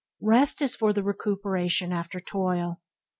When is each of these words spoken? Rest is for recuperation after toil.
Rest 0.23 0.63
is 0.63 0.75
for 0.75 0.89
recuperation 0.93 1.93
after 1.93 2.19
toil. 2.19 2.81